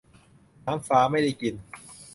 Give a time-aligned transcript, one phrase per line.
[0.65, 1.55] 'น้ำฟ้าไม่ได้กิน